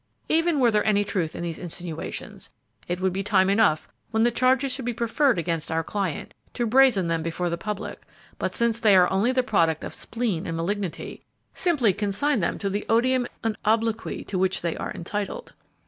Even 0.29 0.59
were 0.59 0.71
there 0.71 0.83
any 0.83 1.03
truth 1.03 1.35
in 1.35 1.43
these 1.43 1.59
insinuations, 1.59 2.49
it 2.87 2.99
would 2.99 3.13
be 3.13 3.21
time 3.21 3.51
enough, 3.51 3.87
when 4.09 4.23
the 4.23 4.31
charges 4.31 4.71
should 4.71 4.83
be 4.83 4.95
preferred 4.95 5.37
against 5.37 5.69
our 5.71 5.83
client, 5.83 6.33
to 6.55 6.65
brazen 6.65 7.05
them 7.05 7.21
before 7.21 7.51
the 7.51 7.55
public, 7.55 8.01
but 8.39 8.51
since 8.55 8.79
they 8.79 8.95
are 8.95 9.07
only 9.11 9.31
the 9.31 9.43
product 9.43 9.83
of 9.83 9.93
spleen 9.93 10.47
and 10.47 10.57
malignity, 10.57 11.21
simply 11.53 11.93
consign 11.93 12.39
them 12.39 12.57
to 12.57 12.67
the 12.67 12.83
odium 12.89 13.27
and 13.43 13.55
obloquy 13.63 14.23
to 14.23 14.39
which 14.39 14.63
they 14.63 14.75
are 14.75 14.91
entitled." 14.91 15.53